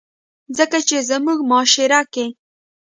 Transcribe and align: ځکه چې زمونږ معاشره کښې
ځکه 0.57 0.77
چې 0.87 0.95
زمونږ 1.09 1.39
معاشره 1.49 1.99
کښې 2.13 2.25